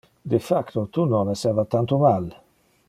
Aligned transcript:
De 0.33 0.39
facto, 0.45 0.85
tu 0.97 1.05
non 1.11 1.31
esseva 1.35 1.63
tanto 1.75 2.03
mal. 2.07 2.25